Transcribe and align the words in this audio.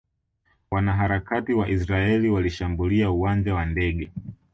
Wanaharakati 0.71 1.53
wa 1.53 1.69
Israeli 1.69 2.29
walishambulia 2.29 3.11
uwanja 3.11 3.55
wa 3.55 3.65
ndege 3.65 4.11